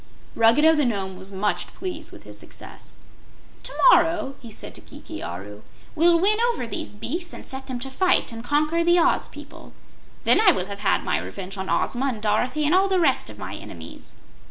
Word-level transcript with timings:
Ruggedo 0.33 0.73
the 0.75 0.83
Nome 0.83 1.15
was 1.15 1.31
much 1.31 1.67
pleased 1.75 2.11
with 2.11 2.23
his 2.23 2.35
success. 2.35 2.97
"To 3.61 3.71
morrow," 3.91 4.33
he 4.41 4.49
said 4.49 4.73
to 4.73 4.81
Kiki 4.81 5.21
Aru, 5.21 5.61
"we'll 5.93 6.19
win 6.19 6.39
over 6.51 6.65
these 6.65 6.95
beasts 6.95 7.33
and 7.33 7.45
set 7.45 7.67
them 7.67 7.77
to 7.81 7.91
fight 7.91 8.31
and 8.31 8.43
conquer 8.43 8.83
the 8.83 8.97
Oz 8.97 9.27
people. 9.27 9.73
Then 10.23 10.41
I 10.41 10.53
will 10.53 10.65
have 10.65 11.03
my 11.03 11.19
revenge 11.19 11.55
on 11.55 11.69
Ozma 11.69 12.07
and 12.07 12.19
Dorothy 12.19 12.65
and 12.65 12.73
all 12.73 12.87
the 12.87 12.99
rest 12.99 13.29
of 13.29 13.37
my 13.37 13.55
enemies." 13.55 14.15